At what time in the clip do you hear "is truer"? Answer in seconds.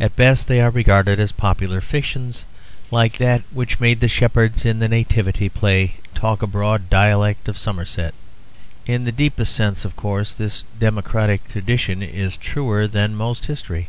12.02-12.88